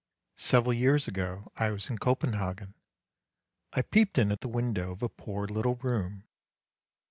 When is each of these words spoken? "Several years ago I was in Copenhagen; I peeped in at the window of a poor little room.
"Several 0.35 0.73
years 0.73 1.07
ago 1.07 1.51
I 1.57 1.69
was 1.69 1.87
in 1.91 1.99
Copenhagen; 1.99 2.73
I 3.73 3.83
peeped 3.83 4.17
in 4.17 4.31
at 4.31 4.41
the 4.41 4.47
window 4.47 4.89
of 4.93 5.03
a 5.03 5.09
poor 5.09 5.45
little 5.45 5.75
room. 5.75 6.23